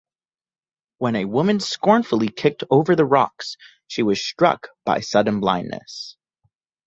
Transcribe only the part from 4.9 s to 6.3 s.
sudden blindness.